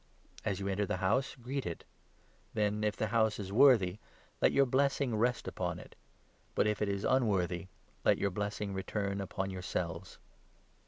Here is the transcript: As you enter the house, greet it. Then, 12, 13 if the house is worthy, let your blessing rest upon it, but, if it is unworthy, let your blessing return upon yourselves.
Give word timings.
As 0.43 0.59
you 0.59 0.67
enter 0.67 0.87
the 0.87 0.97
house, 0.97 1.35
greet 1.35 1.63
it. 1.63 1.83
Then, 2.55 2.71
12, 2.81 2.81
13 2.81 2.83
if 2.85 2.95
the 2.97 3.07
house 3.15 3.37
is 3.37 3.53
worthy, 3.53 3.99
let 4.41 4.51
your 4.51 4.65
blessing 4.65 5.15
rest 5.15 5.47
upon 5.47 5.77
it, 5.77 5.95
but, 6.55 6.65
if 6.65 6.81
it 6.81 6.89
is 6.89 7.03
unworthy, 7.03 7.67
let 8.03 8.17
your 8.17 8.31
blessing 8.31 8.73
return 8.73 9.21
upon 9.21 9.51
yourselves. 9.51 10.17